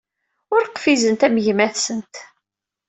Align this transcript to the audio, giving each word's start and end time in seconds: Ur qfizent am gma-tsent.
Ur 0.55 0.63
qfizent 0.75 1.25
am 1.27 1.35
gma-tsent. 1.45 2.15